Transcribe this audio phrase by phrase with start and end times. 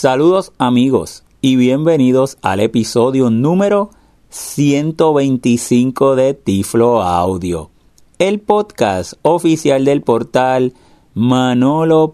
[0.00, 3.90] Saludos amigos y bienvenidos al episodio número
[4.28, 7.70] 125 de Tiflo Audio,
[8.20, 10.74] el podcast oficial del portal
[11.14, 12.12] manolo.net.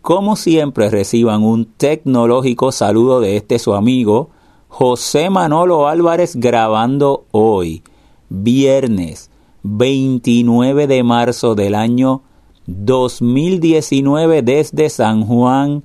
[0.00, 4.30] Como siempre reciban un tecnológico saludo de este su amigo
[4.68, 7.82] José Manolo Álvarez grabando hoy,
[8.28, 9.32] viernes
[9.64, 12.22] 29 de marzo del año
[12.68, 15.82] 2019 desde San Juan,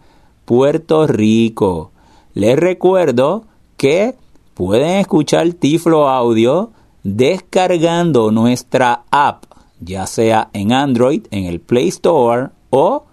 [0.51, 1.91] Puerto Rico.
[2.33, 3.45] Les recuerdo
[3.77, 4.15] que
[4.53, 6.71] pueden escuchar Tiflo Audio
[7.03, 9.45] descargando nuestra app,
[9.79, 13.05] ya sea en Android, en el Play Store o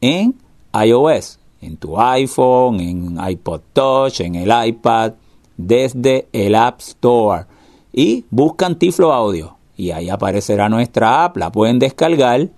[0.00, 0.36] en
[0.72, 5.12] iOS, en tu iPhone, en iPod Touch, en el iPad,
[5.58, 7.44] desde el App Store.
[7.92, 12.48] Y buscan Tiflo Audio y ahí aparecerá nuestra app, la pueden descargar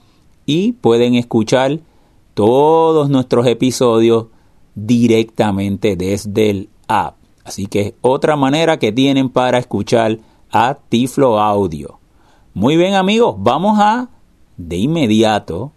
[0.47, 1.80] y pueden escuchar
[2.38, 4.27] todos nuestros episodios
[4.77, 7.16] directamente desde el app.
[7.42, 10.19] Así que es otra manera que tienen para escuchar
[10.53, 11.98] a Tiflo Audio.
[12.55, 14.11] Muy bien amigos, vamos a
[14.56, 15.72] de inmediato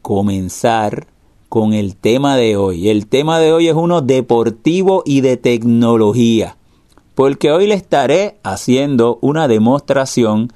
[0.00, 1.06] comenzar
[1.50, 2.88] con el tema de hoy.
[2.88, 6.56] El tema de hoy es uno deportivo y de tecnología,
[7.14, 10.50] porque hoy le estaré haciendo una demostración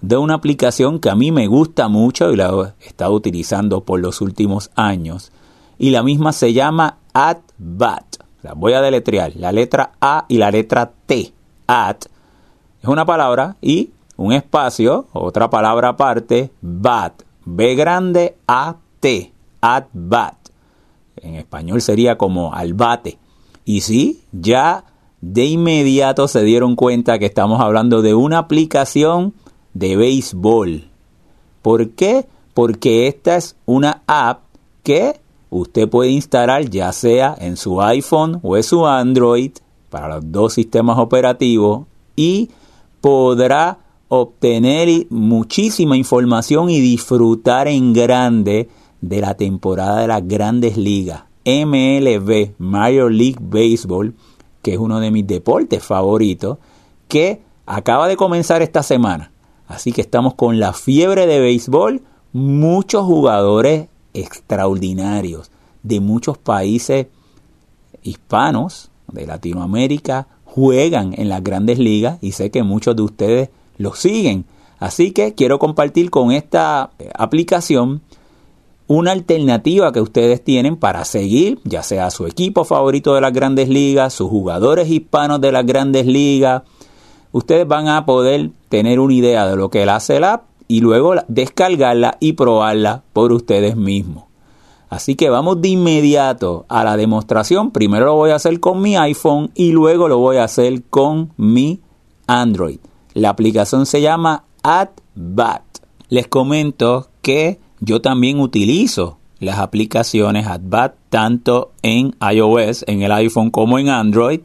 [0.00, 4.00] de una aplicación que a mí me gusta mucho y la he estado utilizando por
[4.00, 5.32] los últimos años.
[5.78, 8.16] Y la misma se llama AdBat.
[8.42, 9.32] La voy a deletrear.
[9.36, 11.32] La letra A y la letra T.
[11.66, 11.96] Ad
[12.82, 17.22] es una palabra y un espacio, otra palabra aparte, bat.
[17.44, 19.32] B grande A T.
[19.60, 20.34] AdBat.
[21.16, 23.18] En español sería como al bate.
[23.64, 24.84] Y sí, ya
[25.20, 29.34] de inmediato se dieron cuenta que estamos hablando de una aplicación
[29.78, 30.84] de béisbol.
[31.62, 32.26] ¿Por qué?
[32.54, 34.42] Porque esta es una app
[34.82, 39.52] que usted puede instalar ya sea en su iPhone o en su Android
[39.90, 42.50] para los dos sistemas operativos y
[43.00, 48.68] podrá obtener muchísima información y disfrutar en grande
[49.00, 51.24] de la temporada de las grandes ligas.
[51.44, 54.14] MLB, Major League Baseball,
[54.62, 56.58] que es uno de mis deportes favoritos,
[57.06, 59.30] que acaba de comenzar esta semana.
[59.68, 62.02] Así que estamos con la fiebre de béisbol,
[62.32, 65.50] muchos jugadores extraordinarios
[65.82, 67.06] de muchos países
[68.02, 73.94] hispanos de Latinoamérica juegan en las grandes ligas y sé que muchos de ustedes lo
[73.94, 74.46] siguen.
[74.78, 78.00] Así que quiero compartir con esta aplicación
[78.86, 83.68] una alternativa que ustedes tienen para seguir, ya sea su equipo favorito de las grandes
[83.68, 86.62] ligas, sus jugadores hispanos de las grandes ligas,
[87.32, 91.14] ustedes van a poder tener una idea de lo que hace la app y luego
[91.28, 94.24] descargarla y probarla por ustedes mismos.
[94.90, 97.72] Así que vamos de inmediato a la demostración.
[97.72, 101.32] Primero lo voy a hacer con mi iPhone y luego lo voy a hacer con
[101.36, 101.80] mi
[102.26, 102.78] Android.
[103.12, 105.62] La aplicación se llama AdBat.
[106.08, 113.50] Les comento que yo también utilizo las aplicaciones AdBat tanto en iOS, en el iPhone
[113.50, 114.40] como en Android,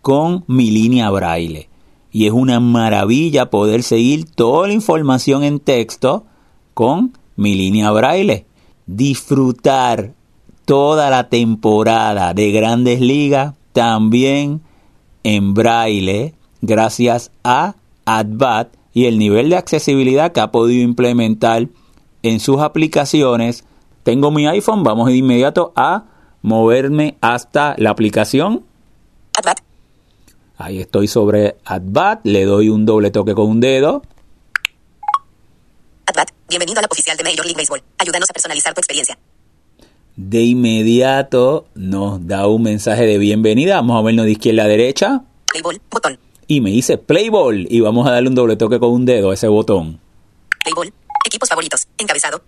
[0.00, 1.69] con mi línea braille
[2.12, 6.24] y es una maravilla poder seguir toda la información en texto
[6.74, 8.46] con mi línea braille.
[8.86, 10.12] Disfrutar
[10.64, 14.60] toda la temporada de grandes ligas también
[15.22, 21.68] en braille gracias a AdBat y el nivel de accesibilidad que ha podido implementar
[22.22, 23.64] en sus aplicaciones.
[24.02, 26.04] Tengo mi iPhone, vamos de inmediato a
[26.42, 28.64] moverme hasta la aplicación.
[29.38, 29.69] AdBat
[30.60, 34.02] Ahí estoy sobre AdBat, le doy un doble toque con un dedo.
[36.04, 37.82] AdBat, bienvenido a la oficial de Major League Baseball.
[37.96, 39.18] Ayúdanos a personalizar tu experiencia.
[40.16, 43.76] De inmediato nos da un mensaje de bienvenida.
[43.76, 45.24] Vamos a vernos de izquierda a derecha.
[45.46, 46.18] Playball, botón.
[46.46, 49.34] Y me dice Playball y vamos a darle un doble toque con un dedo a
[49.34, 49.98] ese botón.
[50.62, 50.92] Playball,
[51.24, 52.42] equipos favoritos, encabezado.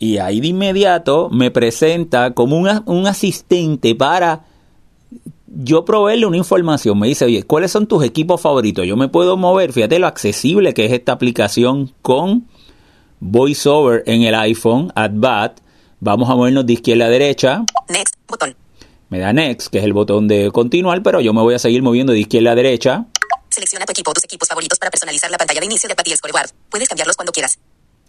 [0.00, 4.47] Y ahí de inmediato me presenta como un asistente para
[5.54, 8.86] yo proveerle una información, me dice, oye, ¿cuáles son tus equipos favoritos?
[8.86, 12.46] Yo me puedo mover, fíjate lo accesible que es esta aplicación con
[13.20, 15.60] VoiceOver en el iPhone, AdBat.
[16.00, 17.64] Vamos a movernos de izquierda a derecha.
[17.88, 18.54] Next, botón.
[19.08, 21.82] Me da Next, que es el botón de continuar, pero yo me voy a seguir
[21.82, 23.06] moviendo de izquierda a derecha.
[23.48, 26.50] Selecciona tu equipo tus equipos favoritos para personalizar la pantalla de inicio de Patty Scoreboard.
[26.68, 27.58] Puedes cambiarlos cuando quieras.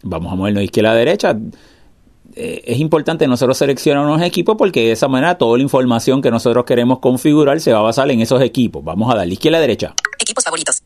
[0.03, 1.37] Vamos a movernos de izquierda a derecha.
[2.35, 6.29] Eh, es importante nosotros seleccionar unos equipos porque de esa manera toda la información que
[6.31, 8.83] nosotros queremos configurar se va a basar en esos equipos.
[8.83, 9.93] Vamos a darle izquierda a derecha.
[10.19, 10.81] Equipos favoritos.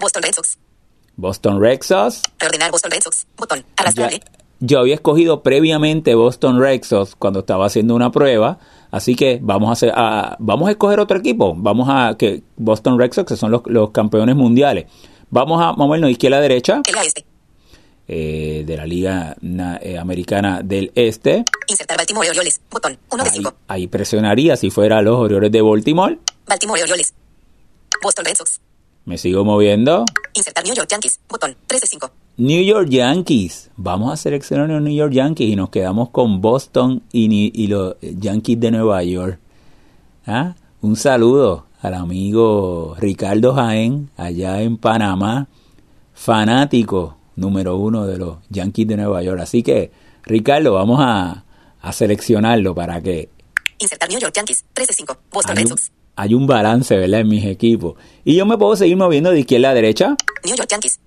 [0.00, 0.58] Boston Red Sox.
[1.16, 2.22] Boston Red Sox.
[2.38, 3.26] Reordenar Boston Red Sox.
[3.36, 3.64] Botón.
[3.76, 4.20] Arrastrable.
[4.60, 8.58] yo había escogido previamente Boston Red Sox cuando estaba haciendo una prueba,
[8.90, 11.54] así que vamos a, hacer, a- vamos a escoger otro equipo.
[11.56, 14.86] Vamos a que Boston Red Sox que son los, los campeones mundiales.
[15.30, 17.24] Vamos a movernos izquierda a derecha El este.
[18.08, 21.44] Eh, de la Liga na- eh, Americana del Este.
[21.66, 22.60] Insertar Baltimore Orioles.
[22.70, 22.98] Botón.
[23.10, 23.54] 1 de Ahí, 5.
[23.68, 26.18] ahí presionaría si fuera los Orioles de Baltimore.
[26.46, 27.14] Baltimore Orioles.
[28.02, 28.60] Boston Red Sox.
[29.06, 30.04] Me sigo moviendo.
[30.34, 31.20] Insertar New York Yankees.
[31.28, 31.56] Botón.
[31.66, 32.10] 3 de 5.
[32.36, 33.70] New York Yankees.
[33.76, 37.94] Vamos a seleccionar los New York Yankees y nos quedamos con Boston y, y los
[38.00, 39.38] Yankees de Nueva York.
[40.26, 40.54] ¿Ah?
[40.80, 45.48] Un saludo al amigo Ricardo Jaén, allá en Panamá,
[46.14, 49.40] fanático número uno de los Yankees de Nueva York.
[49.40, 49.90] Así que,
[50.24, 51.44] Ricardo, vamos a,
[51.80, 53.28] a seleccionarlo para que
[53.78, 54.64] Insertar New York Yankees.
[54.72, 55.18] 3 de 5.
[55.32, 55.90] Boston hay Red un, Sox.
[56.16, 57.94] hay un balance, ¿verdad?, en mis equipos.
[58.24, 60.16] Y yo me puedo seguir moviendo de izquierda a derecha.
[60.44, 61.00] New York Yankees.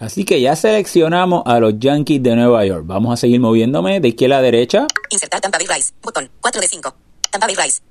[0.00, 2.84] Así que ya seleccionamos a los Yankees de Nueva York.
[2.86, 4.86] Vamos a seguir moviéndome de izquierda a derecha.
[5.10, 5.94] Insertar Tampa Bay Rays.
[6.02, 6.30] Botón.
[6.40, 6.94] 4 de 5.
[7.30, 7.82] Tampa Bay Rays.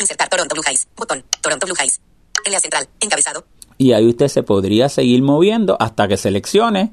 [0.00, 0.86] Insertar Toronto Blue Jays.
[0.96, 1.24] Botón.
[1.40, 2.00] Toronto Blue Jays.
[2.50, 2.88] LA Central.
[3.00, 3.44] Encabezado.
[3.78, 6.90] Y ahí usted se podría seguir moviendo hasta que seleccione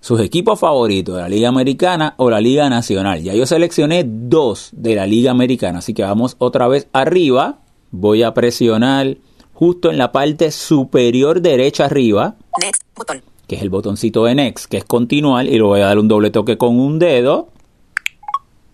[0.00, 3.22] sus equipos favoritos de la Liga Americana o la Liga Nacional.
[3.22, 5.80] Ya yo seleccioné dos de la Liga Americana.
[5.80, 7.58] Así que vamos otra vez arriba.
[7.90, 9.16] Voy a presionar
[9.54, 12.82] justo en la parte superior derecha arriba, Next.
[12.94, 13.22] Botón.
[13.48, 16.06] que es el botoncito de Next, que es continuar, y le voy a dar un
[16.06, 17.48] doble toque con un dedo.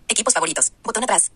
[0.07, 0.71] Equipos favoritos.
[0.83, 1.31] Botón atrás.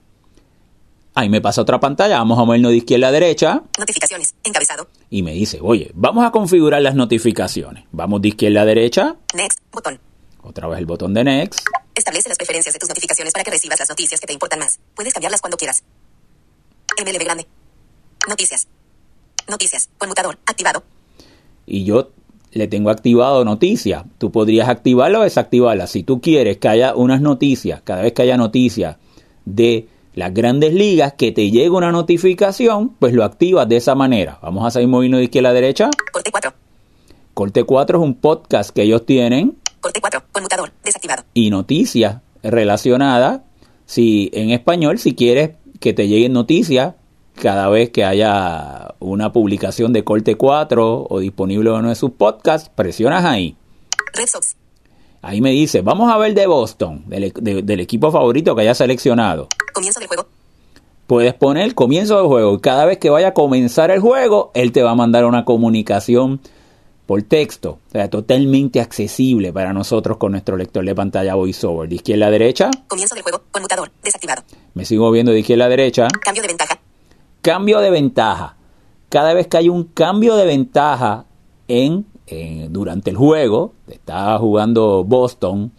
[1.19, 3.62] Ahí me pasa otra pantalla, vamos a movernos de izquierda a derecha.
[3.77, 4.36] Notificaciones.
[4.45, 4.88] Encabezado.
[5.10, 7.83] y me dice, oye, vamos a configurar las notificaciones.
[7.92, 9.60] Vamos de izquierda a derecha, Next.
[9.69, 10.00] Botón.
[10.44, 11.60] otra vez el botón de Next,
[11.94, 14.80] Establece las preferencias de tus notificaciones para que recibas las noticias que te importan más.
[14.95, 15.83] Puedes cambiarlas cuando quieras.
[16.98, 17.45] MLB grande.
[18.30, 18.69] Noticias.
[19.50, 19.89] Noticias.
[19.98, 20.38] Conmutador.
[20.45, 20.83] Activado.
[21.66, 22.12] y yo
[22.51, 24.06] le tengo activado noticias.
[24.18, 25.86] Tú podrías activarla o desactivarla.
[25.88, 28.95] Si tú quieres que haya unas noticias, cada vez que haya noticias
[29.44, 34.39] de las grandes ligas, que te llegue una notificación, pues lo activas de esa manera.
[34.41, 35.89] Vamos a seguir moviendo de izquierda a derecha.
[36.11, 36.53] Corte 4.
[37.33, 40.23] Corte 4 es un podcast que ellos tienen Corte 4.
[40.31, 40.71] Conmutador.
[40.83, 41.23] Desactivado.
[41.33, 43.41] y noticias relacionadas.
[43.85, 46.95] Si en español, si quieres que te lleguen noticias
[47.35, 52.11] cada vez que haya una publicación de Corte 4 o disponible en uno de sus
[52.11, 53.56] podcasts, presionas ahí.
[54.13, 54.58] Red Sox.
[55.21, 58.62] Ahí me dice, vamos a ver de Boston, del, e- de- del equipo favorito que
[58.62, 59.48] hayas seleccionado.
[59.74, 60.27] Comienzo del juego.
[61.07, 64.71] Puedes poner comienzo del juego y cada vez que vaya a comenzar el juego, él
[64.71, 66.39] te va a mandar una comunicación
[67.07, 67.80] por texto.
[67.88, 71.89] O sea, totalmente accesible para nosotros con nuestro lector de pantalla VoiceOver.
[71.89, 73.42] De izquierda a derecha, Comienzo del juego.
[73.51, 73.92] Conmutador.
[74.04, 74.44] Desactivado.
[74.75, 76.07] me sigo viendo de izquierda a derecha.
[76.21, 76.80] Cambio de ventaja.
[77.42, 78.56] Cambio de ventaja.
[79.10, 81.25] Cada vez que hay un cambio de ventaja
[81.68, 85.72] en, en- durante el juego, está jugando Boston,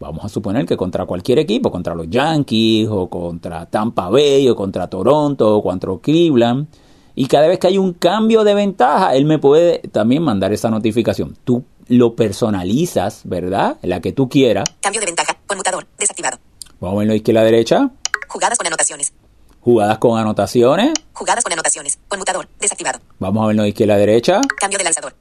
[0.00, 4.56] vamos a suponer que contra cualquier equipo, contra los Yankees o contra Tampa Bay o
[4.56, 6.66] contra Toronto o contra Cleveland,
[7.14, 10.70] y cada vez que hay un cambio de ventaja, él me puede también mandar esa
[10.70, 11.36] notificación.
[11.44, 13.76] Tú lo personalizas, ¿verdad?
[13.82, 14.64] La que tú quieras.
[14.80, 15.36] Cambio de ventaja.
[15.46, 15.86] Conmutador.
[15.98, 16.38] Desactivado.
[16.80, 17.90] Vamos a verlo de izquierda a derecha.
[18.28, 19.12] Jugadas con anotaciones.
[19.60, 20.92] Jugadas con anotaciones.
[21.12, 21.98] Jugadas con anotaciones.
[22.08, 22.48] Conmutador.
[22.60, 23.00] Desactivado.
[23.18, 24.40] Vamos a verlo de izquierda a derecha.
[24.58, 25.14] Cambio de lanzador.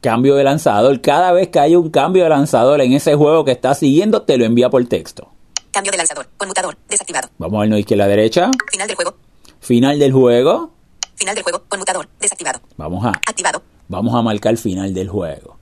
[0.00, 1.00] Cambio de lanzador.
[1.00, 4.36] Cada vez que hay un cambio de lanzador en ese juego que estás siguiendo, te
[4.38, 5.28] lo envía por texto.
[5.72, 6.28] Cambio de lanzador.
[6.36, 6.76] Conmutador.
[6.88, 7.28] Desactivado.
[7.38, 8.50] Vamos a vernos de izquierda a derecha.
[8.70, 9.14] Final del juego.
[9.60, 10.70] Final del juego.
[11.16, 11.62] Final del juego.
[11.68, 12.08] Conmutador.
[12.20, 12.60] Desactivado.
[12.76, 13.62] Vamos a, Activado.
[13.88, 15.56] vamos a marcar final del juego.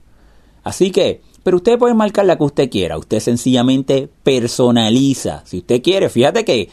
[0.63, 2.97] Así que, pero usted puede marcar la que usted quiera.
[2.97, 5.43] Usted sencillamente personaliza.
[5.45, 6.69] Si usted quiere, fíjate que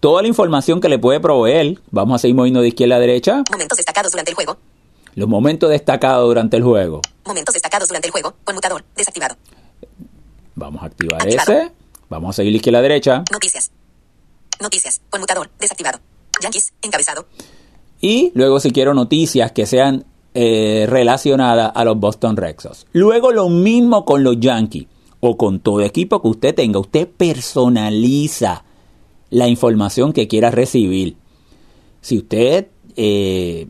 [0.00, 3.42] toda la información que le puede proveer, vamos a seguir moviendo de izquierda a derecha,
[3.50, 4.56] Momentos destacados durante el juego.
[5.14, 7.00] Los momentos destacados durante el juego.
[7.26, 8.34] Momentos destacados durante el juego.
[8.44, 8.84] Conmutador.
[8.96, 9.36] Desactivado.
[10.54, 11.52] Vamos a activar Activado.
[11.52, 11.72] ese.
[12.08, 13.24] Vamos a seguir izquierda a derecha.
[13.32, 13.70] Noticias.
[14.60, 15.00] Noticias.
[15.10, 15.50] Conmutador.
[15.58, 15.98] Desactivado.
[16.42, 16.72] Yankees.
[16.82, 17.26] Encabezado.
[18.00, 20.04] Y luego si quiero noticias que sean
[20.34, 22.86] eh, relacionadas a los Boston Red Sox.
[22.92, 24.86] Luego lo mismo con los Yankees
[25.20, 26.78] o con todo equipo que usted tenga.
[26.78, 28.64] Usted personaliza
[29.30, 31.16] la información que quiera recibir.
[32.00, 32.66] Si usted
[32.96, 33.68] eh,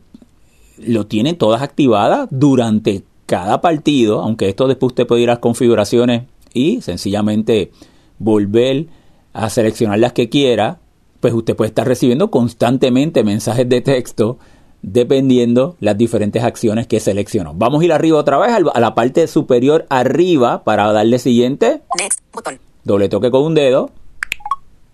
[0.79, 5.39] lo tiene todas activadas durante cada partido, aunque esto después usted puede ir a las
[5.41, 7.73] configuraciones y sencillamente
[8.19, 8.87] volver
[9.33, 10.79] a seleccionar las que quiera,
[11.21, 14.39] pues usted puede estar recibiendo constantemente mensajes de texto
[14.83, 17.55] dependiendo las diferentes acciones que seleccionó.
[17.55, 22.21] Vamos a ir arriba otra vez a la parte superior arriba para darle siguiente, Next.
[22.33, 22.61] Botón.
[22.85, 23.91] doble toque con un dedo.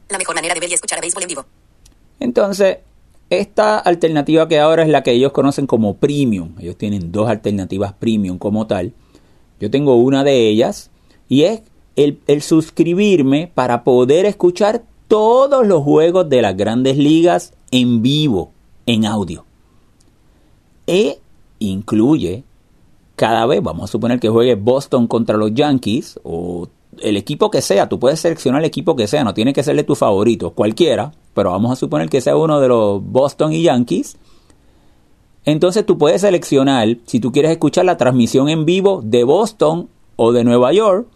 [0.09, 1.45] La mejor manera de ver y escuchar a béisbol en vivo.
[2.21, 2.79] Entonces,
[3.31, 6.55] esta alternativa que ahora es la que ellos conocen como premium.
[6.59, 8.93] Ellos tienen dos alternativas premium como tal.
[9.61, 10.91] Yo tengo una de ellas
[11.29, 11.63] y es
[11.97, 18.53] el, el suscribirme para poder escuchar todos los juegos de las grandes ligas en vivo,
[18.87, 19.45] en audio.
[20.87, 21.21] E
[21.61, 22.43] incluye
[23.15, 26.69] cada vez, vamos a suponer que juegue Boston contra los Yankees o
[27.03, 29.85] el equipo que sea, tú puedes seleccionar el equipo que sea, no tiene que serle
[29.85, 34.17] tu favorito, cualquiera, pero vamos a suponer que sea uno de los Boston y Yankees.
[35.45, 40.33] Entonces tú puedes seleccionar si tú quieres escuchar la transmisión en vivo de Boston o
[40.33, 41.07] de Nueva York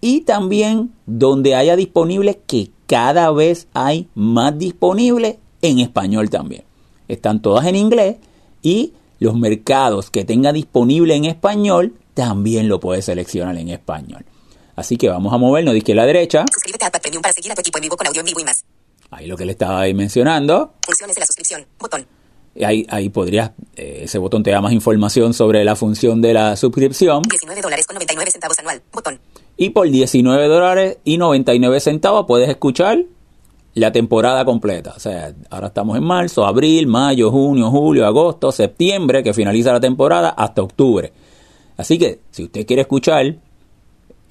[0.00, 6.64] y también donde haya disponible que cada vez hay más disponible en español también.
[7.08, 8.16] Están todas en inglés
[8.62, 14.24] y los mercados que tenga disponible en español también lo puedes seleccionar en español.
[14.80, 16.44] Así que vamos a movernos de izquierda a derecha.
[16.52, 18.40] Suscríbete a Pad Premium para seguir a tu equipo en vivo con audio en vivo
[18.40, 18.64] y más.
[19.10, 20.72] Ahí lo que le estaba ahí mencionando.
[20.86, 21.66] Funciones de la suscripción.
[21.78, 22.06] Botón.
[22.64, 26.56] Ahí, ahí podrías, eh, ese botón te da más información sobre la función de la
[26.56, 27.22] suscripción.
[27.22, 28.82] 19 dólares con 99 centavos anual.
[28.90, 29.20] Botón.
[29.58, 33.04] Y por 19 dólares y 99 centavos puedes escuchar
[33.74, 34.94] la temporada completa.
[34.96, 39.80] O sea, ahora estamos en marzo, abril, mayo, junio, julio, agosto, septiembre, que finaliza la
[39.80, 41.12] temporada, hasta octubre.
[41.76, 43.36] Así que si usted quiere escuchar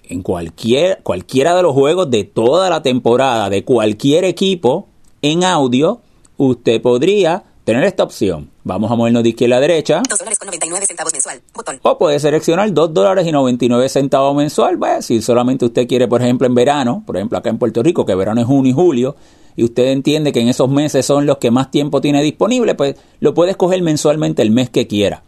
[0.09, 4.87] en cualquier, cualquiera de los juegos de toda la temporada, de cualquier equipo,
[5.21, 6.01] en audio,
[6.37, 8.49] usted podría tener esta opción.
[8.63, 10.01] Vamos a movernos de izquierda a derecha.
[10.09, 11.41] 2 dólares con 99 centavos mensual.
[11.53, 11.79] Botón.
[11.83, 14.77] O puede seleccionar 2 dólares y 99 centavos mensual.
[14.77, 18.05] Bueno, si solamente usted quiere, por ejemplo, en verano, por ejemplo, acá en Puerto Rico,
[18.05, 19.15] que verano es junio y julio,
[19.55, 22.95] y usted entiende que en esos meses son los que más tiempo tiene disponible, pues
[23.19, 25.23] lo puede escoger mensualmente el mes que quiera.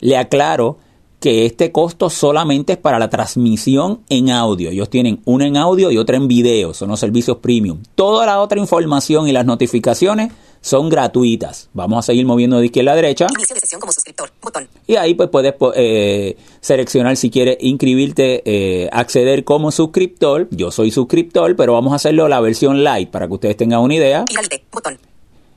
[0.00, 0.78] Le aclaro
[1.26, 4.70] que este costo solamente es para la transmisión en audio.
[4.70, 7.82] Ellos tienen una en audio y otra en video, son los servicios premium.
[7.96, 10.30] Toda la otra información y las notificaciones
[10.60, 11.68] son gratuitas.
[11.72, 13.26] Vamos a seguir moviendo de izquierda a derecha.
[13.36, 14.30] Inicio de sesión como suscriptor.
[14.40, 14.68] Botón.
[14.86, 20.46] Y ahí pues puedes po- eh, seleccionar si quieres inscribirte, eh, acceder como suscriptor.
[20.52, 23.96] Yo soy suscriptor, pero vamos a hacerlo la versión light para que ustedes tengan una
[23.96, 24.24] idea.
[24.70, 24.96] Botón.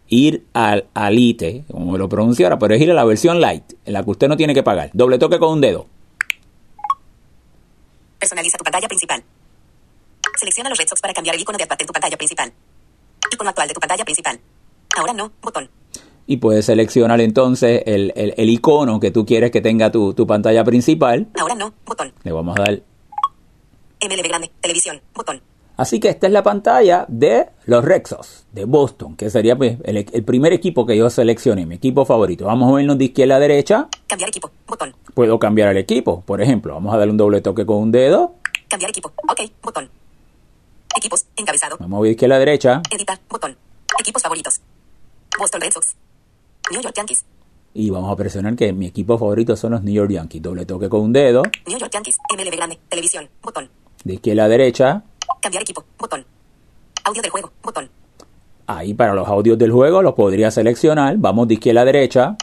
[0.09, 3.93] Ir al, al ITE, como lo pronunciara, pero es ir a la versión light, en
[3.93, 4.89] la que usted no tiene que pagar.
[4.93, 5.85] Doble toque con un dedo.
[8.19, 9.23] Personaliza tu pantalla principal.
[10.37, 12.51] Selecciona los Red Sox para cambiar el icono de Advat en tu pantalla principal.
[13.31, 14.39] Icono actual de tu pantalla principal.
[14.97, 15.31] Ahora no.
[15.41, 15.69] Botón.
[16.25, 20.25] Y puedes seleccionar entonces el, el- el icono que tú quieres que tenga tu, tu
[20.27, 21.27] pantalla principal.
[21.39, 21.73] Ahora no.
[21.85, 22.13] Botón.
[22.23, 22.81] Le vamos a dar
[24.01, 24.51] MLB grande.
[24.61, 25.01] Televisión.
[25.13, 25.41] Botón.
[25.79, 30.05] Así que esta es la pantalla de los Rexos de Boston, que sería pues, el,
[30.11, 32.43] el primer equipo que yo seleccioné, mi equipo favorito.
[32.43, 33.87] Vamos a movernos de izquierda a derecha.
[34.05, 34.51] Cambiar equipo.
[34.67, 34.93] Botón.
[35.13, 36.19] Puedo cambiar el equipo.
[36.25, 38.33] Por ejemplo, vamos a darle un doble toque con un dedo.
[38.67, 39.13] Cambiar equipo.
[39.29, 39.39] Ok.
[39.63, 39.89] Botón.
[40.97, 41.25] Equipos.
[41.37, 41.77] Encabezado.
[41.79, 42.81] Vamos de izquierda a derecha.
[42.91, 43.17] Editar.
[43.29, 43.55] Botón.
[44.01, 44.59] Equipos favoritos.
[45.39, 45.95] Boston Red Sox.
[46.71, 47.23] New York Yankees.
[47.73, 50.41] Y vamos a presionar que mi equipo favorito son los New York Yankees.
[50.41, 51.43] Doble toque con un dedo.
[51.65, 52.17] New York Yankees.
[52.35, 52.77] MLB grande.
[52.89, 53.29] Televisión.
[53.41, 53.69] Botón.
[54.03, 55.03] De izquierda a derecha.
[55.41, 55.83] Cambiar equipo.
[55.97, 56.25] Botón.
[57.03, 57.51] Audio del juego.
[57.63, 57.89] Botón.
[58.67, 61.15] Ahí para los audios del juego los podría seleccionar.
[61.17, 62.35] Vamos de izquierda a derecha.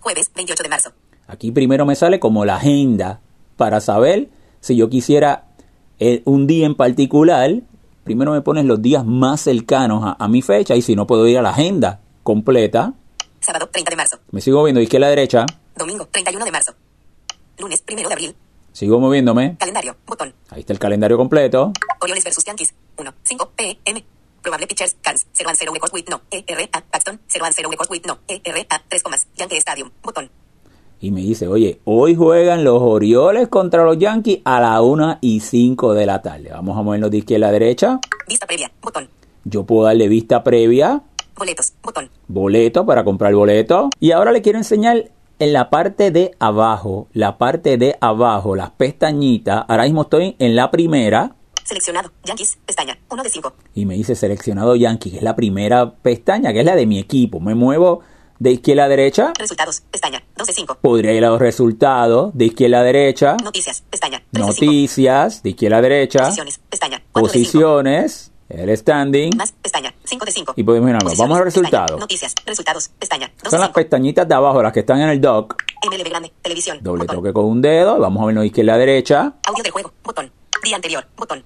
[0.00, 0.90] Jueves 28 de marzo.
[1.26, 3.20] Aquí primero me sale como la agenda
[3.56, 4.28] para saber
[4.60, 5.46] si yo quisiera
[5.98, 7.50] eh, un día en particular.
[8.04, 11.26] Primero me pones los días más cercanos a, a mi fecha y si no puedo
[11.26, 12.92] ir a la agenda completa.
[13.40, 14.18] Sábado 30 de marzo.
[14.30, 15.46] Me sigo moviendo de izquierda a derecha.
[15.76, 16.74] Domingo 31 de marzo.
[17.58, 18.36] Lunes 1 de abril.
[18.72, 19.56] Sigo moviéndome.
[19.58, 19.96] Calendario.
[20.06, 20.34] Botón.
[20.50, 21.72] Ahí está el calendario completo.
[22.00, 22.74] Orioles versus Yankees.
[22.96, 23.12] 1.
[23.22, 24.04] 5 PM.
[24.42, 24.96] Probable pitchers.
[25.02, 25.26] Cans.
[25.32, 26.20] 0 and 0 records with no.
[26.30, 26.66] ERA.
[26.90, 27.20] Paxton.
[27.28, 28.18] 0 and 0 records with no.
[28.28, 28.64] ERA.
[28.88, 29.26] 3 comas.
[29.36, 29.90] Yankee Stadium.
[30.02, 30.30] Botón.
[31.00, 35.40] Y me dice, oye, hoy juegan los Orioles contra los Yankees a la 1 y
[35.40, 36.50] 5 de la tarde.
[36.52, 37.98] Vamos a movernos de izquierda a derecha.
[38.28, 38.70] Vista previa.
[38.80, 39.08] Botón.
[39.44, 41.02] Yo puedo darle vista previa,
[41.36, 41.72] Boletos.
[41.82, 42.08] Botón.
[42.28, 43.90] boleto para comprar boleto.
[43.98, 45.10] Y ahora le quiero enseñar
[45.42, 49.64] en la parte de abajo, la parte de abajo, las pestañitas.
[49.66, 51.34] Ahora mismo estoy en la primera
[51.64, 52.12] Seleccionado.
[52.24, 52.58] Yankees.
[52.64, 52.96] Pestaña.
[53.10, 53.52] 1 de 5.
[53.74, 57.00] y me dice seleccionado Yankee, que es la primera pestaña, que es la de mi
[57.00, 57.40] equipo.
[57.40, 58.02] Me muevo
[58.38, 59.32] de izquierda a derecha.
[59.36, 59.82] Resultados.
[59.90, 60.22] Pestaña.
[60.36, 60.78] 2 de 5.
[60.80, 63.36] Podría ir a los resultados de izquierda a derecha.
[63.42, 63.82] Noticias.
[63.90, 64.22] Pestaña.
[64.30, 64.64] 3 de 5.
[64.64, 66.18] Noticias de izquierda a derecha.
[66.20, 66.60] Posiciones.
[66.70, 67.02] Pestaña.
[67.10, 68.31] 4 de 5.
[68.52, 69.30] El standing.
[69.36, 69.52] Más.
[69.62, 69.94] Pestaña.
[70.04, 70.52] 5 de 5.
[70.56, 71.86] Y podemos ir a- vamos a los pestaña.
[71.98, 72.34] Noticias.
[72.44, 72.90] Resultados.
[72.98, 73.32] Pestaña.
[73.42, 73.74] 2 Son las 5.
[73.74, 75.56] pestañitas de abajo, las que están en el dock.
[75.90, 76.32] MLB grande.
[76.42, 76.78] Televisión.
[76.82, 77.16] Doble Botón.
[77.16, 77.98] toque con un dedo.
[77.98, 79.32] Vamos a vernos izquierda a derecha.
[79.46, 79.92] Audio del juego.
[80.04, 80.30] Botón.
[80.62, 81.06] Día anterior.
[81.16, 81.42] Botón.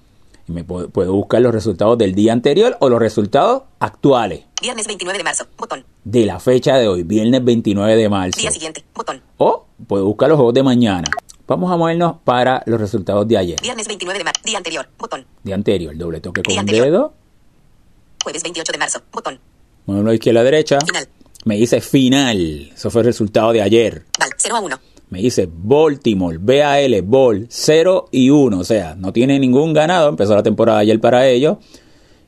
[0.49, 4.87] Y me puedo, puedo buscar los resultados del día anterior o los resultados actuales Viernes
[4.87, 5.45] 29 de marzo.
[5.57, 5.83] Botón.
[6.03, 8.39] de la fecha de hoy, viernes 29 de marzo.
[8.39, 8.83] Día siguiente.
[8.95, 9.21] Botón.
[9.37, 11.07] O puedo buscar los juegos de mañana.
[11.47, 14.41] Vamos a movernos para los resultados de ayer, Viernes 29 de marzo.
[14.43, 14.87] Día anterior.
[14.97, 15.25] Botón.
[15.43, 15.95] de anterior.
[15.97, 16.85] Doble toque con Día un anterior.
[16.85, 17.13] dedo.
[18.21, 19.01] Jueves 28 de marzo.
[19.13, 19.39] Botón.
[19.85, 20.79] De izquierda a derecha.
[20.85, 21.07] Final.
[21.45, 22.71] Me dice final.
[22.75, 24.03] Eso fue el resultado de ayer.
[24.19, 24.29] Val.
[24.35, 24.79] 0 a 1.
[25.09, 28.59] Me dice Baltimore, BAL, Ball, 0 y 1.
[28.59, 30.09] O sea, no tiene ningún ganado.
[30.09, 31.59] Empezó la temporada ayer para ellos.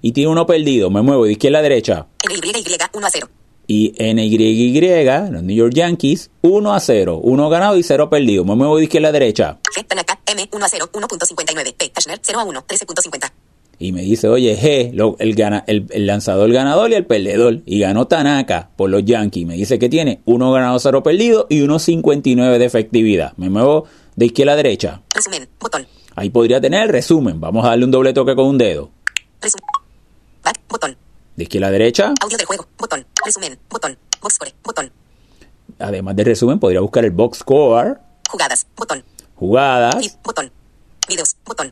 [0.02, 0.90] Y tiene uno perdido.
[0.90, 2.08] Me muevo de izquierda a derecha.
[2.26, 3.28] NYY 1 a 0.
[3.72, 7.20] Y NYY, los New York Yankees, 1 a 0.
[7.24, 8.44] 1 ganado y 0 perdido.
[8.44, 9.60] Me muevo de izquierda a derecha.
[9.78, 11.76] G, Tanaka, M 1 a 0, 1.59.
[11.78, 13.32] P, Tashner 0 a 1, 13.50.
[13.78, 17.60] Y me dice, oye, G, lo- el, gana, el, el lanzador ganador y el perdedor.
[17.68, 19.46] Y ganó Tanaka por los Yankees.
[19.46, 23.34] Me dice que tiene uno ganado, cero perdido y 1.59 de efectividad.
[23.38, 23.86] Me muevo
[24.16, 25.02] de izquierda a derecha.
[25.14, 25.86] Resumen, botón.
[26.16, 27.40] Ahí podría tener el resumen.
[27.40, 28.90] Vamos a darle un doble toque con un dedo.
[29.40, 29.64] Resumen.
[30.44, 30.98] Back, botón.
[31.40, 32.14] De izquierda a derecha.
[32.22, 33.06] Audio del juego, botón.
[33.26, 33.98] Resumen, botón.
[34.22, 34.92] Box score, botón.
[35.80, 37.98] Además del resumen, podría buscar el box score,
[38.30, 39.06] Jugadas, botón.
[39.36, 40.18] jugadas.
[40.22, 40.52] Botón.
[41.08, 41.72] Videos, botón.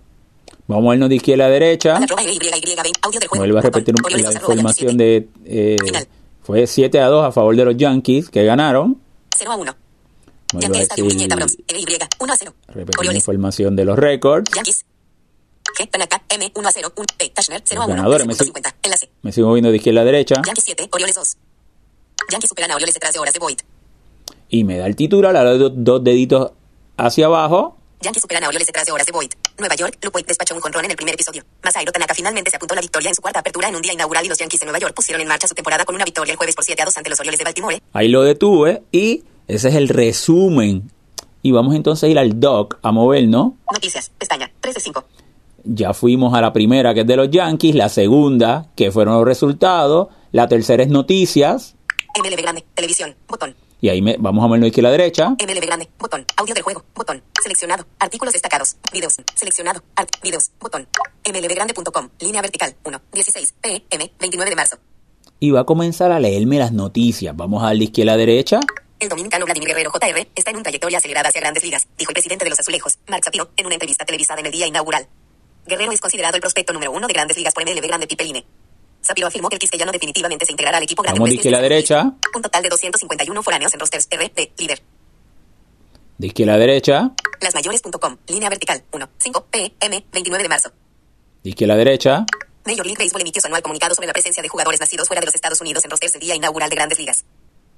[0.67, 1.97] Vamos a irnos de izquierda a derecha.
[1.97, 2.91] Arroba NYY 20.
[3.01, 3.41] Audio del juego.
[3.41, 5.29] Vuelvo a repetir un- la información 27.
[5.43, 5.73] de...
[5.73, 6.07] eh,
[6.43, 8.97] fue 7 a 2 a favor de los Yankees que ganaron.
[9.37, 9.75] 0 a 1.
[10.53, 11.57] Vuelvo a decir, Viñeta Bronx.
[11.57, 11.85] NY
[12.21, 12.53] 1 a 0.
[12.69, 14.49] repetir la información de los récords.
[14.55, 14.85] Yankees.
[15.77, 17.05] G, Tanaka, M 1 a 0, 1.
[17.17, 17.95] P, Tashner 0 a Los 1.
[18.03, 18.75] ganadores, me 13.50.
[18.83, 19.09] Enlace.
[19.21, 20.35] Me sigo moviendo de izquierda a derecha.
[20.45, 21.37] Yankees 7, Orioles 2.
[22.31, 23.59] Yankees superan a Orioles detrás de horas de Void.
[24.49, 26.51] Y me da el titular, a los dos, dos deditos
[26.97, 27.77] hacia abajo.
[28.01, 29.31] Yankees superan a Orioles detrás de horas de Void.
[29.57, 31.43] Nueva York, Voigt despachó un jonrón en el primer episodio.
[31.63, 34.23] Masahiro Tanaka finalmente se apuntó la victoria en su cuarta apertura en un día inaugural
[34.25, 36.37] y los Yankees de Nueva York pusieron en marcha su temporada con una victoria el
[36.37, 37.81] jueves por 7 a 2 ante los Orioles de Baltimore.
[37.93, 40.91] Ahí lo detuve y ese es el resumen.
[41.41, 43.53] Y vamos entonces a ir al doc a movernos.
[43.71, 45.05] Noticias, pestaña, 3 de 5.
[45.63, 49.25] Ya fuimos a la primera, que es de los Yankees, la segunda, que fueron los
[49.25, 51.75] resultados, la tercera es noticias,
[52.21, 53.55] MLB grande, televisión, botón.
[53.79, 55.29] y ahí me, vamos a movernos izquierda a derecha.
[55.29, 56.25] MLB grande, botón.
[56.37, 57.21] Audio del juego, botón.
[57.41, 57.85] Seleccionado.
[57.99, 58.75] Artículos destacados.
[58.91, 59.15] Videos.
[59.35, 59.83] Seleccionado.
[59.95, 60.09] Art.
[60.23, 60.51] Videos.
[60.59, 60.87] Botón.
[61.31, 62.09] MLBgrande.com.
[62.19, 62.75] Línea vertical.
[62.83, 63.01] 1.
[63.13, 63.53] 16.
[63.61, 64.11] PM.
[64.19, 64.77] 29 de marzo.
[65.39, 67.35] Y va a comenzar a leerme las noticias.
[67.37, 68.59] Vamos a darle izquierda a derecha.
[68.99, 72.15] El dominicano Vladimir Guerrero JR está en una trayectoria acelerada hacia grandes ligas, dijo el
[72.15, 75.07] presidente de los Azulejos, Mark Shapiro, en una entrevista televisada en el día inaugural.
[75.67, 78.45] Guerrero es considerado el prospecto número uno de grandes ligas por MLB Grande Pipeline.
[79.03, 81.19] Shapiro afirmó que el quisqueyano definitivamente se integrará al equipo grande.
[81.19, 82.03] Vamos de izquierda a derecha.
[82.35, 84.81] Un total de 251 foráneos en rosters R de líder.
[86.17, 87.11] De izquierda a derecha.
[87.41, 88.17] Lasmayores.com.
[88.27, 88.83] Línea vertical.
[88.91, 89.09] 1.
[89.17, 89.45] 5.
[89.51, 90.05] PM.
[90.11, 90.71] 29 de marzo.
[91.43, 92.25] De izquierda a derecha.
[92.65, 95.25] Major League Baseball emitió su anual comunicado sobre la presencia de jugadores nacidos fuera de
[95.25, 97.23] los Estados Unidos en rosters de día inaugural de grandes ligas.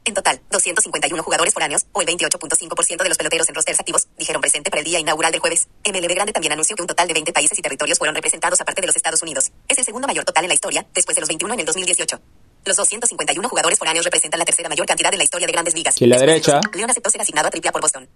[0.05, 4.41] En total, 251 jugadores foráneos, o el 28.5% de los peloteros en rosters activos, dijeron
[4.41, 5.67] presente para el día inaugural del jueves.
[5.85, 8.81] MLB Grande también anunció que un total de 20 países y territorios fueron representados aparte
[8.81, 9.51] de los Estados Unidos.
[9.67, 12.19] Es el segundo mayor total en la historia, después de los 21 en el 2018.
[12.65, 15.95] Los 251 jugadores foráneos representan la tercera mayor cantidad en la historia de grandes ligas.
[15.95, 16.59] Después de derecha.
[16.73, 18.09] León aceptó ser asignado a AAA por Boston.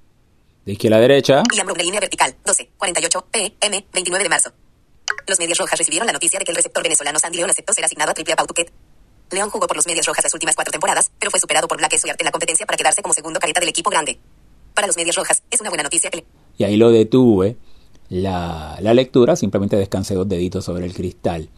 [0.65, 1.43] De izquierda a derecha.
[1.53, 4.53] Y Ambro, línea vertical, 12, 48, PM, 29 de marzo.
[5.27, 7.85] Los Medias Rojas recibieron la noticia de que el receptor venezolano Sandy León aceptó ser
[7.85, 8.71] asignado a AAA Pawtucket.
[9.33, 11.97] León jugó por los Medias Rojas las últimas cuatro temporadas, pero fue superado por Black
[11.97, 14.19] Suyart en la competencia para quedarse como segundo careta del equipo grande.
[14.73, 16.25] Para los Medias Rojas, es una buena noticia que le...
[16.57, 17.57] Y ahí lo detuve.
[18.09, 21.49] La, la lectura, simplemente descansé dos deditos sobre el cristal.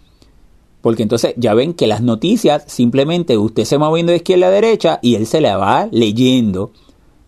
[0.81, 4.51] Porque entonces ya ven que las noticias, simplemente usted se va moviendo de izquierda a
[4.51, 6.71] derecha y él se la va leyendo.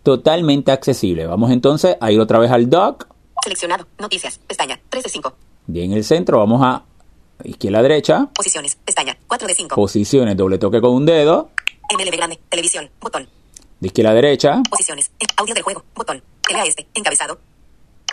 [0.04, 1.26] Totalmente accesible.
[1.26, 3.08] Vamos entonces a ir otra vez al doc.
[3.44, 5.34] Seleccionado, noticias, pestaña, 3 de 5.
[5.74, 6.86] Y en el centro vamos a
[7.44, 8.30] izquierda derecha.
[8.34, 9.76] Posiciones, pestaña, 4 de 5.
[9.76, 11.50] Posiciones, doble toque con un dedo.
[11.96, 13.28] MLB grande, televisión, botón.
[13.80, 14.62] De izquierda a derecha.
[14.70, 16.22] Posiciones, eh, audio del juego, botón.
[16.52, 17.40] LA este, encabezado.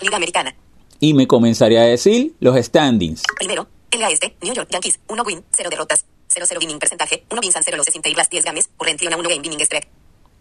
[0.00, 0.54] Liga Americana.
[1.00, 3.22] Y me comenzaría a decir los standings.
[3.38, 6.04] Primero, LA este, New York Yankees, 1 win, 0 derrotas.
[6.34, 9.16] 0-0 winning percentaje, 1 wins and 0 losses Inter las 10 games, currently on a
[9.16, 9.86] 1 game winning streak.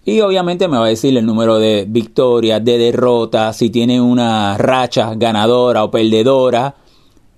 [0.05, 4.57] Y obviamente me va a decir el número de victorias, de derrotas, si tiene una
[4.57, 6.75] racha ganadora o perdedora.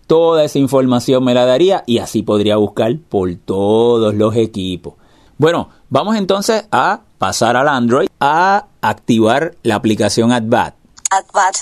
[0.08, 4.94] Toda esa información me la daría y así podría buscar por todos los equipos.
[5.38, 10.76] Bueno, vamos entonces a pasar al Android a activar la aplicación AdBat.
[11.12, 11.56] Adbat.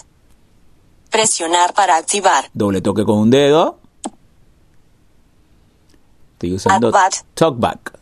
[1.10, 2.50] Presionar para activar.
[2.54, 3.80] Doble toque con un dedo.
[6.34, 7.14] Estoy usando AdBat.
[7.34, 8.00] TalkBack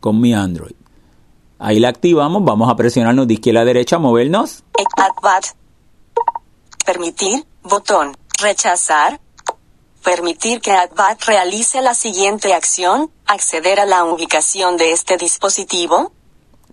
[0.00, 0.74] con mi Android.
[1.58, 4.64] Ahí la activamos, vamos a presionarnos de izquierda a derecha, movernos.
[4.96, 5.44] Adbat.
[6.84, 7.44] Permitir.
[7.62, 8.16] Botón.
[8.40, 9.20] Rechazar.
[10.04, 13.10] Permitir que Adbat realice la siguiente acción.
[13.26, 16.12] Acceder a la ubicación de este dispositivo.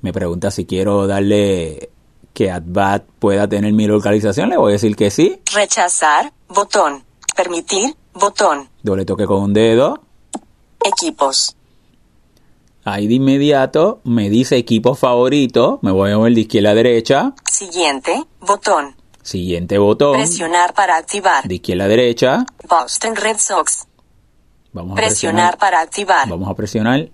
[0.02, 1.90] Me pregunta si quiero darle
[2.34, 4.50] que AdBat pueda tener mi localización.
[4.50, 5.40] Le voy a decir que sí.
[5.54, 6.34] Rechazar.
[6.48, 7.04] Botón.
[7.36, 7.96] Permitir.
[8.14, 8.70] Botón.
[8.82, 10.02] Doble toque con un dedo.
[10.84, 11.56] Equipos.
[12.86, 15.80] Ahí de inmediato me dice equipo favorito.
[15.82, 17.34] Me voy a mover de izquierda a derecha.
[17.52, 18.24] Siguiente.
[18.40, 18.96] Botón.
[19.22, 20.14] Siguiente botón.
[20.18, 21.48] Presionar para activar.
[21.48, 22.46] De izquierda a derecha.
[22.68, 23.86] Boston Red Sox.
[24.72, 25.58] Vamos a Presionar presionar.
[25.58, 26.30] para activar.
[26.30, 27.10] Vamos a presionar.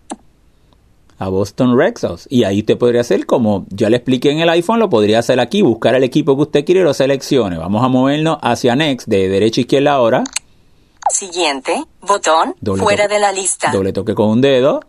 [1.18, 2.28] a Boston Red Sox.
[2.30, 5.40] Y ahí usted podría hacer como ya le expliqué en el iPhone, lo podría hacer
[5.40, 7.58] aquí, buscar el equipo que usted quiere y lo seleccione.
[7.58, 10.24] Vamos a movernos hacia Next, de derecha a izquierda ahora.
[11.10, 13.14] Siguiente, botón, Doble fuera toque.
[13.16, 13.72] de la lista.
[13.72, 14.82] Doble toque con un dedo.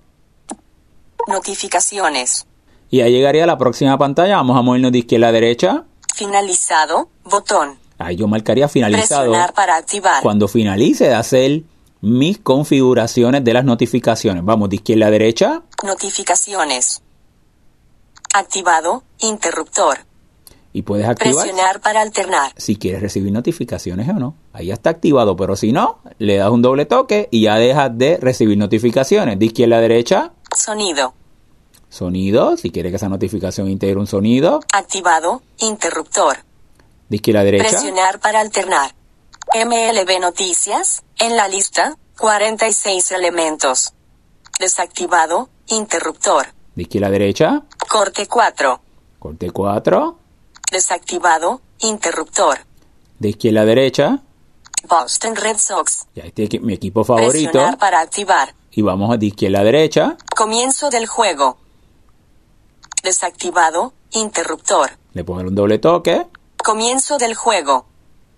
[1.29, 2.46] Notificaciones.
[2.90, 4.37] Y ahí llegaría a la próxima pantalla.
[4.37, 5.85] Vamos a movernos de izquierda a derecha.
[6.16, 7.79] Finalizado, botón.
[7.98, 9.24] Ahí yo marcaría finalizado.
[9.24, 10.22] Presionar para activar.
[10.22, 11.62] Cuando finalice de hacer
[12.00, 14.42] mis configuraciones de las notificaciones.
[14.42, 15.62] Vamos de izquierda a derecha.
[15.85, 17.02] Notificaciones.
[18.33, 19.98] Activado, interruptor.
[20.72, 22.52] Y puedes activar Presionar para alternar.
[22.57, 24.37] si quieres recibir notificaciones o no.
[24.55, 27.90] Ahí ya está activado, pero si no, le das un doble toque y ya dejas
[27.98, 29.38] de recibir notificaciones.
[29.38, 31.12] De izquierda a derecha, Sonido.
[31.88, 34.61] Sonido, si quieres que esa notificación integre un sonido.
[34.72, 36.38] Activado, interruptor.
[37.09, 38.94] De izquierda a derecha, Presionar para alternar.
[39.55, 43.92] MLB Noticias, en la lista, 46 elementos.
[44.59, 46.46] Desactivado, interruptor.
[46.75, 48.81] de izquierda a derecha, Corte 4.
[49.18, 50.18] corte 4,
[50.72, 52.59] Desactivado, interruptor.
[53.18, 54.22] de izquierda a derecha,
[54.88, 56.07] Boston Red Sox.
[56.14, 57.53] ya este es mi equipo favorito.
[57.53, 58.55] Presionar para activar.
[58.70, 61.57] Y vamos de izquierda a derecha, Comienzo del juego.
[63.11, 64.90] Desactivado, interruptor.
[65.12, 67.87] le pongo un doble toque Comienzo del juego.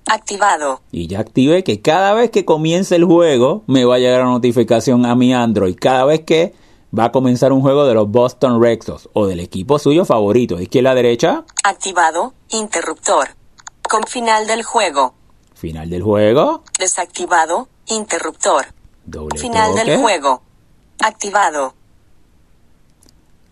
[0.06, 0.82] Activado.
[0.92, 4.32] y ya activé que cada vez que comience el juego me va a llegar una
[4.32, 5.74] notificación a mi Android.
[5.80, 6.54] Cada vez que
[6.96, 10.56] va a comenzar un juego de los Boston Red Sox o del equipo suyo favorito.
[10.56, 13.28] De izquierda a derecha, Activado, interruptor.
[13.88, 15.14] Con final del juego.
[15.54, 18.66] final del juego, Desactivado, interruptor.
[19.06, 19.84] doble Final toque.
[19.90, 20.42] del juego.
[21.00, 21.72] Activado.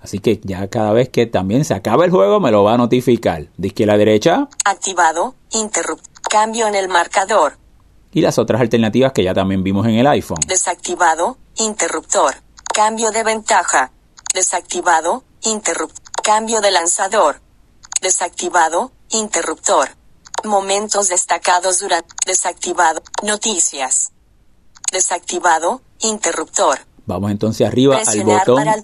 [0.07, 2.77] Así que ya cada vez que también se acaba el juego me lo va a
[2.77, 3.49] notificar.
[3.57, 6.07] De izquierda a derecha Activado, interruptor.
[6.31, 7.59] Cambio en el marcador.
[8.12, 10.38] y las otras alternativas que ya también vimos en el iPhone.
[10.47, 12.37] Desactivado, interruptor.
[12.73, 13.90] Cambio de ventaja.
[14.33, 16.05] Desactivado, interruptor.
[16.23, 17.40] Cambio de lanzador.
[18.01, 19.88] Desactivado, interruptor.
[20.45, 22.14] Momentos destacados durante.
[22.25, 23.03] Desactivado.
[23.25, 24.12] Noticias.
[24.92, 26.79] Desactivado, interruptor.
[27.07, 28.77] Vamos entonces arriba al botón para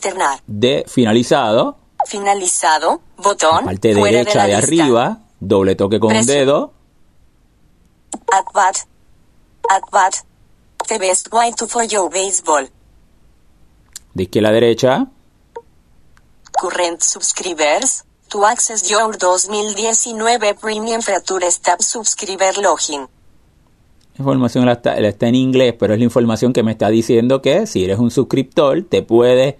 [0.46, 3.64] de finalizado, Finalizado, botón.
[3.64, 4.66] parte de derecha de, lista.
[4.66, 6.72] arriba, doble toque con un Presi- dedo,
[8.32, 8.76] At bat.
[9.68, 10.14] At bat.
[10.88, 12.68] The best way to follow baseball.
[14.14, 15.06] de izquierda a derecha,
[16.61, 18.04] Current subscribers.
[18.28, 23.06] To access your 2019 Premium Feature Step Subscriber Login.
[24.14, 26.88] La información la está, la está en inglés, pero es la información que me está
[26.88, 29.59] diciendo que si eres un suscriptor te puede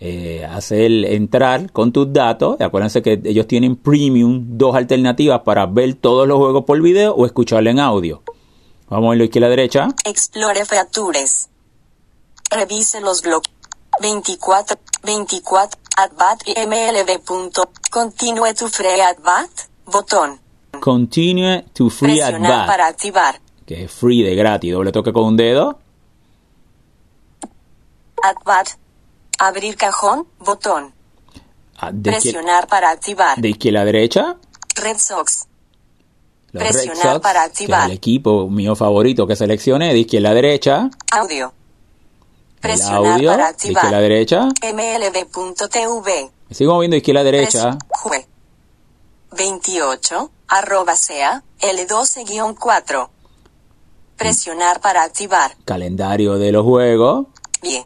[0.00, 2.60] eh, hacer entrar con tus datos.
[2.60, 7.26] Acuérdense que ellos tienen premium, dos alternativas para ver todos los juegos por video o
[7.26, 8.22] escucharlo en audio.
[8.88, 9.88] Vamos a verlo izquierda a derecha.
[10.04, 11.48] Explore Features.
[12.50, 13.48] Revise los blogs.
[14.00, 17.22] 24, 24, adbat y mlb.
[17.90, 19.50] Continue to free adbat,
[19.86, 20.40] botón.
[20.80, 23.40] Continue to free Presionar para activar.
[23.74, 24.72] Que es free de gratis.
[24.72, 25.78] Doble toque con un dedo.
[28.22, 28.68] Adbat.
[29.38, 30.94] Abrir cajón, botón.
[31.78, 33.38] Ah, Presionar para activar.
[33.38, 34.36] de izquierda a derecha.
[34.76, 35.46] Red Sox.
[36.52, 37.80] Los Presionar Red Sox, para que activar.
[37.80, 39.92] es el equipo mío favorito que seleccioné.
[39.92, 40.90] De izquierda a derecha.
[41.10, 41.52] Audio.
[42.56, 43.30] El Presionar audio.
[43.30, 44.02] para De izquierda a activar.
[44.02, 44.48] derecha.
[44.72, 46.30] mlb.tv.
[46.48, 47.70] Me sigo moviendo de izquierda a derecha.
[47.70, 48.26] Pres- Jue.
[49.36, 53.08] 28, arroba sea, L12-4.
[54.22, 55.56] Presionar para activar.
[55.64, 57.26] Calendario de los juegos.
[57.60, 57.84] Bien.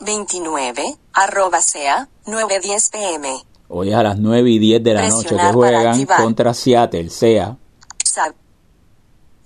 [0.00, 3.44] 29, arroba sea, 9-10 pm.
[3.68, 7.56] Hoy es a las 9 y 10 de la noche que juegan contra Seattle, sea.
[8.04, 8.32] Sab.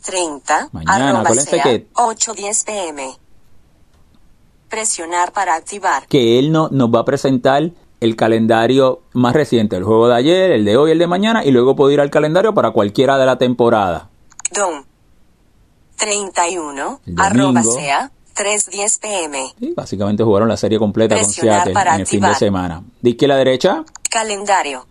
[0.05, 3.17] 30, Mañana, arroba sea, que- 8-10 pm.
[4.69, 6.07] Presionar para activar.
[6.07, 10.51] Que él no, nos va a presentar el calendario más reciente, el juego de ayer,
[10.53, 13.27] el de hoy, el de mañana, y luego puedo ir al calendario para cualquiera de
[13.27, 14.11] la temporada.
[14.55, 14.85] Dom.
[16.07, 17.73] 31, El arroba domingo.
[17.73, 19.55] sea, 3-10 pm.
[19.61, 22.35] Y básicamente jugaron la serie completa con Seattle en el fin de activar.
[22.39, 22.83] semana.
[23.01, 24.87] De izquierda a derecha, Calendario.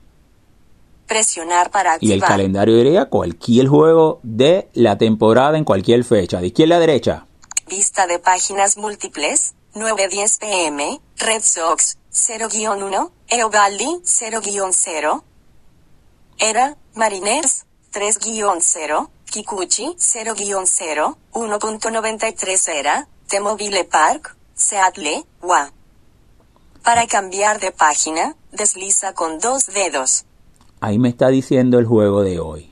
[1.07, 2.29] Presionar para y el activar.
[2.29, 6.39] calendario diría cualquier juego de la temporada en cualquier fecha.
[6.39, 7.25] De izquierda a derecha,
[7.69, 9.53] Vista de páginas múltiples.
[9.75, 10.99] 9-10 pm.
[11.17, 11.97] Red Sox.
[12.11, 13.11] 0-1.
[13.29, 13.85] Eovaldi.
[14.03, 15.23] 0-0.
[16.37, 16.75] Era.
[16.95, 17.65] Mariners.
[17.93, 19.09] 3-0.
[19.31, 19.95] Kikuchi.
[19.97, 21.15] 0-0.
[21.33, 23.07] 1.93 era.
[23.27, 24.35] T-Mobile Park.
[24.53, 25.23] Seattle.
[25.41, 25.71] Wa.
[26.83, 30.25] Para cambiar de página, desliza con dos dedos.
[30.81, 32.71] ahí me está diciendo el juego de hoy.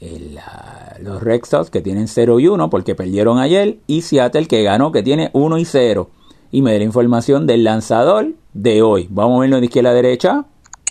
[0.00, 4.46] El, ah, los Red Sox que tienen 0 y 1 porque perdieron ayer y Seattle
[4.46, 6.08] que ganó que tiene 1 y 0.
[6.52, 9.06] y me dé la información del lanzador de hoy.
[9.10, 10.44] Vamos a verlo de izquierda a derecha.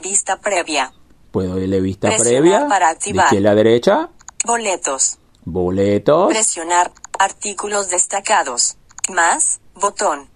[0.04, 0.94] Vista previa.
[1.32, 2.68] Puedo darle vista Presionar previa.
[2.68, 3.26] para De activar.
[3.26, 4.10] izquierda a derecha.
[4.46, 5.18] Boletos.
[5.46, 6.30] Boletos.
[6.30, 6.92] Presionar.
[7.18, 8.78] Artículos destacados.
[9.14, 9.60] Más.
[9.76, 10.30] Botón.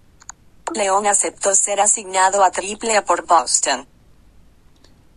[0.74, 3.86] León aceptó ser asignado a Triple A por Boston.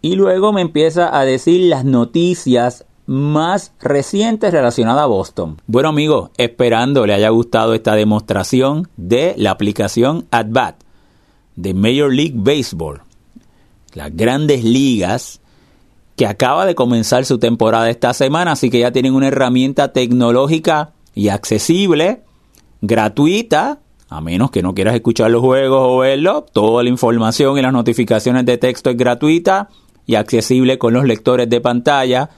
[0.01, 5.61] Y luego me empieza a decir las noticias más recientes relacionadas a Boston.
[5.65, 10.75] Bueno amigos, esperando le haya gustado esta demostración de la aplicación AtBat
[11.55, 13.01] de Major League Baseball.
[13.93, 15.41] Las grandes ligas
[16.17, 20.93] que acaba de comenzar su temporada esta semana, así que ya tienen una herramienta tecnológica
[21.13, 22.23] y accesible,
[22.81, 27.61] gratuita, a menos que no quieras escuchar los juegos o verlos, toda la información y
[27.61, 29.69] las notificaciones de texto es gratuita
[30.07, 32.31] y accesible con los lectores de pantalla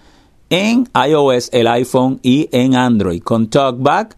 [0.49, 3.21] en iOS, el iPhone y en Android.
[3.21, 4.17] Con TalkBack,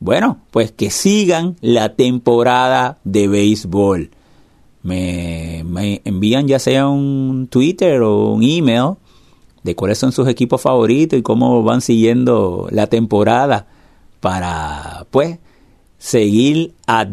[0.00, 4.10] bueno, pues que sigan la temporada de béisbol.
[4.86, 8.94] Me, me envían ya sea un Twitter o un email
[9.64, 13.66] de cuáles son sus equipos favoritos y cómo van siguiendo la temporada
[14.20, 15.38] para, pues,
[15.98, 17.08] seguir at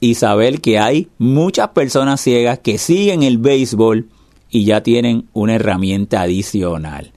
[0.00, 4.08] y saber que hay muchas personas ciegas que siguen el béisbol
[4.50, 7.12] y ya tienen una herramienta adicional.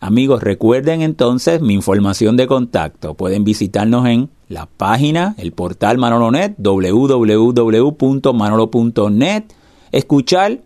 [0.00, 3.14] Amigos, recuerden entonces mi información de contacto.
[3.14, 9.44] Pueden visitarnos en la página, el portal Manolonet, www.manolo.net,
[9.92, 10.58] escuchar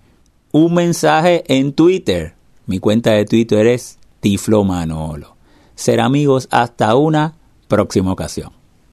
[0.52, 2.34] un mensaje en Twitter.
[2.66, 5.36] Mi cuenta de Twitter es Tiflo Manolo.
[5.74, 7.34] Ser amigos hasta una
[7.68, 8.59] próxima ocasión.